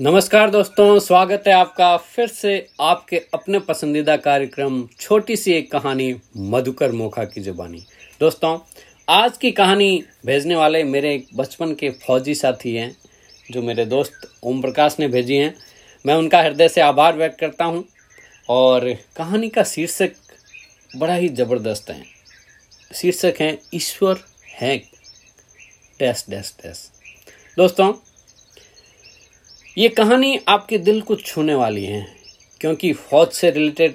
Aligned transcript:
नमस्कार 0.00 0.50
दोस्तों, 0.50 0.98
स्वागत 0.98 1.44
है 1.46 1.52
आपका 1.52 1.96
फिर 1.96 2.28
से 2.28 2.54
आपके 2.80 3.16
अपने 3.34 3.58
पसंदीदा 3.58 4.16
कार्यक्रम 4.16 4.82
छोटी 5.00 5.36
सी 5.36 5.52
एक 5.52 5.70
कहानी, 5.72 6.14
मधुकर 6.36 6.92
मोखा 6.92 7.24
की 7.24 7.40
जुबानी। 7.40 7.82
दोस्तों, 8.20 8.58
आज 9.08 9.36
की 9.36 9.50
कहानी 9.50 10.04
भेजने 10.26 10.56
वाले 10.56 10.82
मेरे 10.84 11.14
एक 11.14 11.26
बचपन 11.36 11.74
के 11.74 11.90
फौजी 12.06 12.34
साथी 12.34 12.74
हैं, 12.74 12.96
जो 13.50 13.62
मेरे 13.62 13.84
दोस्त 13.84 14.28
ओम 14.42 14.62
प्रकाश 14.62 14.96
ने 15.00 15.08
भेजी 15.08 15.36
हैं। 15.36 15.54
मैं 16.04 16.14
उनका 16.14 16.40
हृदय 16.42 16.68
से 16.68 16.80
आभार 16.80 17.16
व्यक्त 17.16 17.38
करता 17.40 17.64
हूँ 17.64 17.84
और 18.48 18.92
कहानी 19.16 19.48
का 19.48 19.62
शीर्षक 19.64 20.14
बड़ा 20.90 21.14
ही 21.14 21.28
ज़बरदस्त 21.30 21.90
है। 21.90 22.02
शीर्षक 22.94 23.40
है, 23.40 23.58
ईश्वर 23.74 24.24
है। 24.50 24.76
डैश 26.00 26.24
डैश 26.30 26.54
डैश 26.62 26.88
दोस्तों 27.56 27.92
ये 29.76 29.88
कहानी 29.88 30.38
आपके 30.48 30.78
दिल 30.78 31.00
को 31.00 31.14
छूने 31.16 31.54
वाली 31.54 31.84
है, 31.84 32.06
क्योंकि 32.60 32.92
फौज 32.92 33.28
से 33.28 33.50
रिलेटेड 33.50 33.94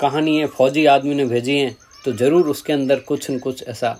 कहानी 0.00 0.36
है, 0.36 0.46
फौजी 0.46 0.84
आदमी 0.86 1.14
ने 1.14 1.24
भेजी 1.24 1.56
है 1.58 1.74
तो 2.04 2.12
ज़रूर 2.12 2.48
उसके 2.48 2.72
अंदर 2.72 3.00
कुछ 3.00 3.30
न 3.30 3.38
कुछ 3.38 3.62
ऐसा 3.62 3.96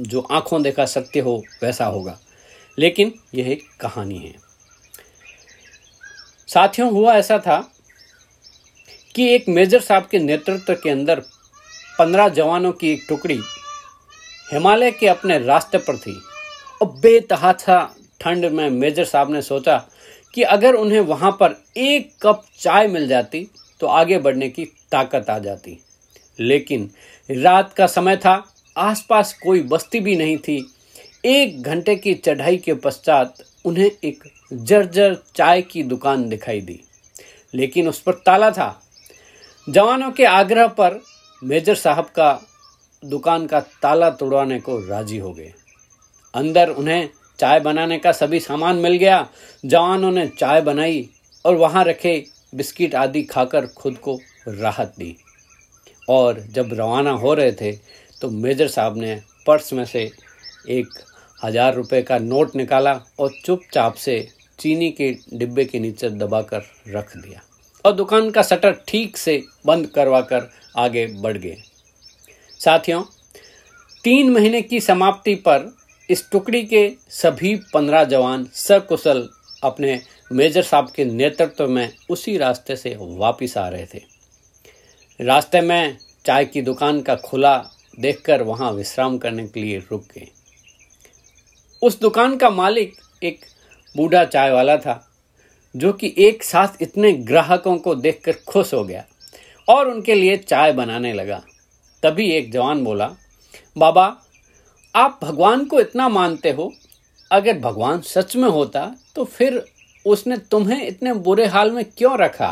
जो 0.00 0.20
आँखों 0.20 0.62
देखा 0.62 0.84
सत्य 0.86 1.20
हो, 1.20 1.42
वैसा 1.62 1.84
होगा। 1.86 2.18
लेकिन 2.78 3.12
यह 3.34 3.50
एक 3.52 3.62
कहानी 3.80 4.18
है। 4.18 4.34
साथियों, 6.48 6.90
हुआ 6.90 7.14
ऐसा 7.14 7.38
था 7.38 7.58
कि 9.14 9.28
एक 9.34 9.48
मेजर 9.48 9.80
साहब 9.80 10.06
के 10.10 10.18
नेतृत्व 10.18 10.74
के 10.74 10.90
अंदर 10.90 11.20
पंद्रह 11.98 12.28
जवानों 12.30 12.72
की 12.72 12.92
एक 12.92 13.04
टुकड़ी 13.08 13.38
हिमालय 14.46 14.90
के 14.90 15.06
अपने 15.08 15.38
रास्ते 15.40 15.78
पर 15.80 15.98
थी। 15.98 16.18
और 16.82 16.88
बेतहासा 16.92 17.78
ठंड 18.20 18.44
में 18.46 18.68
मेजर 18.70 19.04
साहब 19.04 19.30
ने 19.30 19.42
सोचा 19.42 19.76
कि 20.36 20.42
अगर 20.42 20.74
उन्हें 20.74 21.00
वहाँ 21.00 21.30
पर 21.40 21.64
एक 21.76 22.10
कप 22.22 22.44
चाय 22.60 22.86
मिल 22.86 23.08
जाती 23.08 23.50
तो 23.80 23.86
आगे 23.86 24.18
बढ़ने 24.18 24.48
की 24.48 24.64
ताकत 24.64 25.30
आ 25.30 25.38
जाती। 25.38 25.78
लेकिन 26.40 26.90
रात 27.30 27.72
का 27.72 27.86
समय 27.86 28.16
था, 28.16 28.54
आसपास 28.76 29.32
कोई 29.42 29.62
बस्ती 29.62 30.00
भी 30.00 30.16
नहीं 30.16 30.36
थी। 30.36 30.74
एक 31.24 31.62
घंटे 31.62 31.96
की 31.96 32.14
चढ़ाई 32.14 32.56
के 32.56 32.74
पश्चात 32.74 33.34
उन्हें 33.64 33.90
एक 34.04 34.24
जर्जर 34.52 35.18
चाय 35.34 35.62
की 35.62 35.82
दुकान 35.82 36.28
दिखाई 36.28 36.60
दी। 36.60 36.80
लेकिन 37.54 37.88
उस 37.88 38.00
पर 38.00 38.12
ताला 38.12 38.50
था। 38.50 38.82
जवानों 39.70 40.10
के 40.10 40.24
आग्रह 40.24 40.66
पर 40.66 41.00
मेजर 41.44 41.74
साहब 41.74 42.04
का 42.04 42.40
दुकान 43.04 43.46
का 43.46 43.60
ताला 43.60 44.10
तोड़वाने 44.10 44.60
को 44.60 44.86
राज़ी 44.86 45.18
हो 45.18 45.32
गए। 45.32 45.52
अंदर 46.34 46.68
उन्हें 46.68 47.08
चाय 47.38 47.60
बनाने 47.60 47.98
का 47.98 48.12
सभी 48.12 48.40
सामान 48.40 48.76
मिल 48.76 48.94
गया। 48.94 49.26
जवानों 49.64 50.10
ने 50.10 50.26
चाय 50.30 50.60
बनाई 50.62 51.08
और 51.44 51.54
वहाँ 51.56 51.84
रखे 51.84 52.24
बिस्किट 52.54 52.94
आदि 52.94 53.22
खाकर 53.24 53.66
खुद 53.76 53.96
को 53.98 54.18
राहत 54.48 54.94
दी। 54.98 55.16
और 56.08 56.40
जब 56.50 56.72
रवाना 56.72 57.10
हो 57.12 57.34
रहे 57.34 57.52
थे 57.52 57.72
तो 58.20 58.30
मेजर 58.30 58.68
साहब 58.68 58.96
ने 58.96 59.14
पर्स 59.46 59.72
में 59.72 59.84
से 59.84 60.10
एक 60.70 60.98
हज़ार 61.38 61.74
रुपये 61.74 62.02
का 62.02 62.18
नोट 62.18 62.54
निकाला 62.56 62.92
और 63.20 63.32
चुपचाप 63.44 63.94
से 63.94 64.26
चीनी 64.58 64.90
के 64.90 65.10
डिब्बे 65.34 65.64
के 65.64 65.78
नीचे 65.78 66.08
दबाकर 66.10 66.62
रख 66.88 67.16
दिया 67.16 67.42
और 67.84 67.92
दुकान 67.92 68.30
का 68.30 68.42
शटर 68.42 68.72
ठीक 68.88 69.16
से 69.16 69.42
बंद 69.66 69.86
करवाकर 69.86 70.48
आगे 70.76 71.06
बढ़ 71.06 71.36
गए। 71.36 71.56
साथियों, 72.60 73.02
तीन 74.04 74.30
महीने 74.32 74.62
की 74.62 74.80
समाप्ति 74.80 75.34
पर 75.46 75.70
इस 76.10 76.30
टुकड़ी 76.30 76.62
के 76.62 76.90
सभी 77.10 77.54
पंद्रह 77.74 78.04
जवान 78.04 78.44
सकुशल 78.54 79.28
अपने 79.62 80.00
मेजर 80.32 80.62
साहब 80.62 80.90
के 80.90 81.04
नेतृत्व 81.04 81.68
में 81.68 81.92
उसी 82.10 82.36
रास्ते 82.36 82.76
से 82.76 82.96
वापस 83.00 83.56
आ 83.58 83.68
रहे 83.68 83.86
थे। 83.86 84.02
रास्ते 85.20 85.60
में 85.60 85.96
चाय 86.26 86.44
की 86.44 86.62
दुकान 86.62 87.00
का 87.02 87.14
खुला 87.16 87.56
देखकर 88.00 88.42
वहाँ 88.42 88.70
विश्राम 88.72 89.18
करने 89.18 89.46
के 89.48 89.60
लिए 89.60 89.78
रुक 89.90 90.04
गए। 90.14 90.26
उस 91.82 91.98
दुकान 92.00 92.36
का 92.36 92.50
मालिक 92.50 92.94
एक 93.22 93.44
बूढ़ा 93.94 94.24
चाय 94.24 94.50
वाला 94.50 94.76
था, 94.76 95.08
जो 95.74 95.92
कि 95.92 96.14
एक 96.18 96.44
साथ 96.44 96.82
इतने 96.82 97.12
ग्राहकों 97.12 97.76
को 97.78 97.94
देखकर 97.94 98.32
खुश 98.48 98.72
हो 98.74 98.84
गया 98.84 99.04
और 99.68 99.88
उनके 99.88 100.14
लिए 100.14 100.36
चाय 100.36 100.72
बनाने 100.72 101.12
लगा। 101.12 101.42
तभी 102.02 102.30
एक 102.30 102.52
जवान 102.52 102.84
बोला, 102.84 103.14
बाबा 103.78 104.06
आप 104.96 105.18
भगवान 105.22 105.64
को 105.64 105.80
इतना 105.80 106.08
मानते 106.08 106.50
हो, 106.50 106.72
अगर 107.30 107.58
भगवान 107.58 108.00
सच 108.00 108.36
में 108.36 108.48
होता 108.48 108.84
तो 109.14 109.24
फिर 109.24 109.64
उसने 110.06 110.36
तुम्हें 110.50 110.86
इतने 110.86 111.12
बुरे 111.14 111.46
हाल 111.46 111.70
में 111.70 111.84
क्यों 111.84 112.16
रखा? 112.18 112.48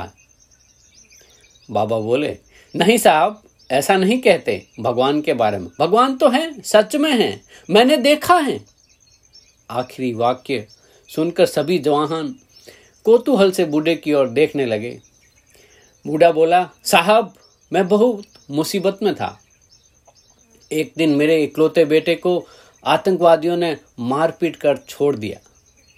बाबा 1.71 1.99
बोले, 1.99 2.37
नहीं 2.75 2.97
साहब, 2.99 3.43
ऐसा 3.71 3.97
नहीं 3.97 4.21
कहते 4.21 4.67
भगवान 4.81 5.21
के 5.21 5.35
बारे 5.35 5.59
में। 5.59 5.69
भगवान 5.81 6.17
तो 6.17 6.29
है, 6.29 6.61
सच 6.63 6.97
में 6.97 7.11
है, 7.11 7.41
मैंने 7.71 7.97
देखा 7.97 8.37
है। 8.37 8.61
आखिरी 9.71 10.13
वाक्य 10.13 10.67
सुनकर 11.09 11.47
सभी 11.47 11.79
जवान 11.79 12.35
कोतूहल 13.07 13.51
से 13.53 13.65
बूढ़े 13.65 13.95
की 13.95 14.13
ओर 14.13 14.29
देखने 14.29 14.67
लगे। 14.67 14.99
बूढ़ा 16.05 16.31
बोला, 16.33 16.69
साहब, 16.85 17.35
मैं 17.73 17.87
बहुत 17.89 18.25
मुसीबत 18.51 18.99
में 19.03 19.15
था। 19.15 19.39
एक 20.73 20.93
दिन 20.97 21.11
मेरे 21.11 21.45
इकलौते 21.45 21.85
बेटे 21.85 22.15
को 22.15 22.47
आतंकवादियों 22.87 23.57
ने 23.57 23.77
मारपीट 24.01 24.57
कर 24.57 24.77
छोड़ 24.77 25.17
दिया। 25.17 25.41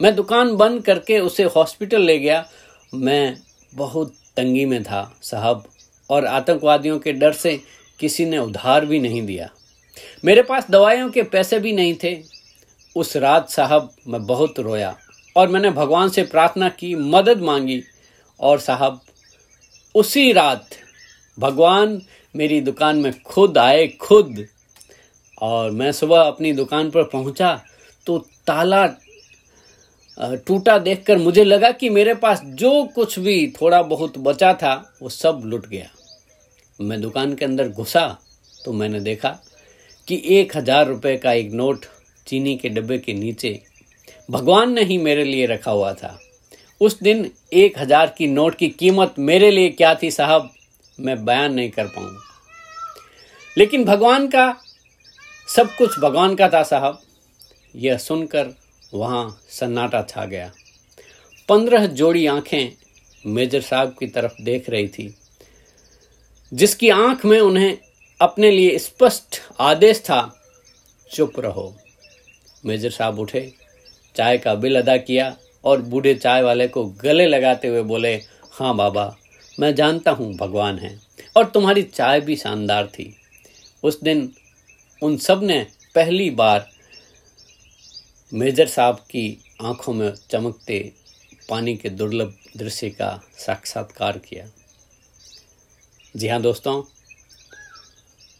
मैं 0.03 0.17
दुकान 0.17 0.57
बंद 0.57 0.85
करके 0.85 1.19
उसे 1.19 1.45
हॉस्पिटल 1.45 2.03
ले 2.03 2.19
गया। 2.19 2.49
मैं 2.95 3.37
बहुत 3.75 4.15
तंगी 4.37 4.65
में 4.65 4.85
था, 4.85 5.19
साहब, 5.23 5.65
और 6.11 6.27
आतंकवादियों 6.27 6.99
के 6.99 7.13
डर 7.13 7.33
से 7.33 7.61
किसी 8.01 8.25
ने 8.25 8.39
उधार 8.39 8.87
भी 8.87 8.99
नहीं 8.99 9.27
दिया। 9.27 9.51
मेरे 10.25 10.43
पास 10.43 10.67
दवाइयों 10.71 11.11
के 11.11 11.23
पैसे 11.23 11.59
भी 11.59 11.73
नहीं 11.73 11.95
थे। 12.05 12.23
उस 12.97 13.17
रात, 13.17 13.51
साहब, 13.51 13.91
मैं 14.09 14.27
बहुत 14.27 14.59
रोया 14.59 14.99
और 15.37 15.49
मैंने 15.49 15.71
भगवान 15.71 16.09
से 16.09 16.23
प्रार्थना 16.23 16.69
की, 16.69 16.95
मदद 16.95 17.39
मांगी 17.39 17.83
और 18.41 18.61
साहब, 18.61 19.01
उसी 19.95 20.33
रात 20.33 20.69
भगवान 21.39 22.03
मेरी 22.37 22.61
दुकान 22.61 22.97
में 22.97 23.23
खुद 23.23 23.59
आए, 23.59 23.87
खुद 23.87 24.47
और 25.39 25.71
मैं 25.71 25.91
सुबह 25.93 26.21
अपनी 26.21 26.53
दुकान 26.53 26.91
पर 26.91 27.03
पहुँचा 27.05 27.61
तो 28.07 28.19
ताला 28.47 28.87
टूटा 30.47 30.77
देखकर 30.79 31.19
मुझे 31.19 31.45
लगा 31.45 31.71
कि 31.73 31.89
मेरे 31.91 32.15
पास 32.17 32.41
जो 32.55 32.83
कुछ 32.95 33.19
भी 33.19 33.47
थोड़ा 33.61 33.81
बहुत 33.85 34.17
बचा 34.19 34.53
था, 34.55 34.75
वो 35.03 35.09
सब 35.09 35.43
लुट 35.45 35.67
गया। 35.67 35.89
मैं 36.79 37.01
दुकान 37.01 37.35
के 37.35 37.45
अंदर 37.45 37.69
घुसा 37.69 38.07
तो 38.65 38.73
मैंने 38.73 39.01
देखा 39.01 39.29
कि 40.09 40.23
एक 40.31 40.57
हज़ार 40.57 40.87
रुपये 40.87 41.17
का 41.17 41.33
एक 41.33 41.53
नोट 41.53 41.85
चीनी 42.27 42.57
के 42.57 42.69
डब्बे 42.69 42.99
के 42.99 43.15
नीचे 43.15 43.61
भगवान 44.31 44.73
ने 44.73 44.85
ही 44.85 44.99
मेरे 44.99 45.25
लिए 45.25 45.47
रखा 45.47 45.71
हुआ 45.71 45.93
था। 45.93 46.19
उस 46.81 46.99
दिन 47.01 47.31
एक 47.55 47.79
हज़ार 47.79 48.15
की 48.19 48.27
नोट 48.27 48.55
की 48.55 48.69
कीमत 48.71 49.15
मेरे 49.21 49.51
लिए 49.51 49.69
क्या 49.71 49.95
थी 49.95 50.11
साहब, 50.11 50.51
मैं 50.99 51.25
बयान 51.25 51.55
नहीं 51.55 51.71
कर 51.71 51.87
पाऊँगा। 51.87 52.21
लेकिन 53.57 53.85
भगवान 53.85 54.27
का 54.29 54.55
सब 55.49 55.75
कुछ 55.77 55.99
भगवान 55.99 56.35
का 56.35 56.49
था 56.49 56.63
साहब, 56.63 57.01
यह 57.75 57.97
सुनकर 57.99 58.55
वहाँ 58.95 59.39
सन्नाटा 59.51 60.03
छा 60.03 60.25
गया। 60.25 60.51
पंद्रह 61.49 61.87
जोड़ी 61.87 62.27
आँखें 62.27 62.73
मेजर 63.25 63.61
साहब 63.61 63.95
की 63.99 64.07
तरफ़ 64.07 64.43
देख 64.43 64.71
रही 64.71 64.89
थी, 64.89 65.15
जिसकी 66.53 66.89
आँख 66.91 67.25
में 67.25 67.39
उन्हें 67.41 67.77
अपने 68.21 68.51
लिए 68.51 68.79
स्पष्ट 68.79 69.41
आदेश 69.61 70.01
था, 70.01 70.21
चुप 71.11 71.41
रहो। 71.41 71.75
मेजर 72.65 72.91
साहब 72.91 73.19
उठे, 73.19 73.53
चाय 74.17 74.39
का 74.39 74.55
बिल 74.55 74.79
अदा 74.79 74.97
किया 74.97 75.37
और 75.65 75.83
बूढ़े 75.83 76.15
चाय 76.15 76.43
वाले 76.43 76.69
को 76.69 76.85
गले 77.03 77.27
लगाते 77.27 77.69
हुए 77.69 77.83
बोले 77.83 78.15
हाँ 78.53 78.75
बाबा, 78.77 79.15
मैं 79.61 79.75
जानता 79.75 80.11
हूँ 80.11 80.33
भगवान 80.35 80.79
है 80.79 80.99
और 81.37 81.45
तुम्हारी 81.45 81.83
चाय 81.85 82.21
भी 82.21 82.37
शानदार 82.37 82.87
थी। 82.89 83.15
उस 83.83 84.01
दिन 84.01 84.31
उन 85.03 85.17
सबने 85.17 85.67
पहली 85.95 86.29
बार 86.31 86.69
मेजर 88.33 88.67
साहब 88.67 88.97
की 89.11 89.25
आँखों 89.63 89.93
में 89.95 90.13
चमकते 90.31 90.79
पानी 91.49 91.77
के 91.77 91.89
दुर्लभ 91.89 92.35
दृश्य 92.57 92.91
का 92.91 93.11
साक्षात्कार 93.39 94.19
किया। 94.19 94.47
जी 96.17 96.29
हाँ 96.29 96.41
दोस्तों, 96.43 96.83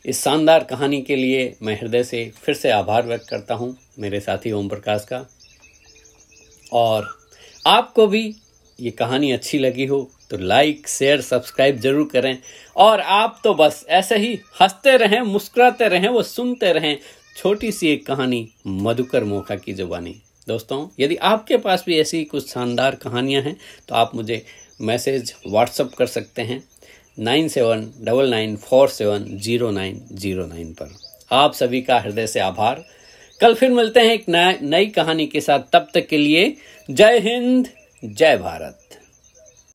इस 0.05 0.23
शानदार 0.23 0.65
कहानी 0.65 1.03
के 1.03 1.17
लिए 1.17 1.55
मैं 1.63 1.79
हृदय 1.81 2.05
से 2.05 2.31
फिर 2.37 2.55
से 2.55 2.71
आभार 2.71 3.07
व्यक्त 3.07 3.29
करता 3.29 3.55
हूँ 3.55 3.77
मेरे 3.99 4.21
साथी 4.21 4.53
ओम 4.53 4.69
प्रकाश 4.69 5.07
का। 5.13 5.25
और 6.73 7.09
आपको 7.67 8.07
भी 8.07 8.35
ये 8.79 8.91
कहानी 8.91 9.33
अच्छी 9.33 9.59
लगी 9.59 9.87
हो 9.87 10.03
तो 10.31 10.39
लाइक 10.39 10.89
शेयर 10.89 11.21
सब्सक्राइब 11.21 11.79
ज़रूर 11.81 12.09
करें। 12.13 12.39
और 12.77 13.01
आप 13.01 13.41
तो 13.45 13.55
बस 13.55 13.85
ऐसे 13.91 14.17
ही 14.17 14.39
हँसते 14.61 14.97
रहें, 14.97 15.21
मुस्कुराते 15.23 15.89
रहें, 15.89 16.09
वो 16.09 16.23
सुनते 16.25 16.73
रहें। 16.73 16.97
छोटी 17.37 17.73
सी 17.73 17.89
एक 17.89 18.07
कहानी, 18.07 18.49
मधुकर 18.67 19.25
मोखा 19.25 19.55
की 19.57 19.73
जुबानी 19.73 20.15
दोस्तों, 20.47 20.87
यदि 21.01 21.17
आपके 21.17 21.57
पास 21.57 21.85
भी 21.87 21.99
ऐसी 22.01 22.23
कुछ 22.25 22.49
शानदार 22.49 22.95
कहानियाँ 22.95 23.43
हैं 23.43 23.57
तो 23.89 23.95
आप 23.95 24.15
मुझे 24.15 24.45
मैसेज 24.81 25.33
व्हाट्सअप 25.47 25.95
कर 25.95 26.07
सकते 26.07 26.43
हैं। 26.43 26.63
Nine 27.19 27.49
seven 27.49 27.81
double 28.01 28.31
nine 28.31 28.57
four 28.59 28.89
seven 28.89 29.25
zero 29.39 29.71
nine 29.71 30.01
zero 30.13 30.47
nine 30.47 30.73
पर। 30.73 30.95
आप 31.33 31.55
सभी 31.55 31.81
का 31.83 31.99
हृदय 31.99 32.27
से 32.27 32.41
आभार। 32.41 32.85
कल 33.41 33.55
फिर 33.55 33.71
मिलते 33.71 34.01
हैं 34.01 34.13
एक 34.15 34.25
नई 34.63 34.87
कहानी 34.89 35.27
के 35.27 35.41
साथ। 35.41 35.61
तब 35.73 35.89
तक 35.95 36.07
के 36.07 36.19
लिए 36.19 36.55
जय 36.89 37.19
हिंद, 37.21 37.69
जय 38.03 38.37
भारत। 38.37 38.99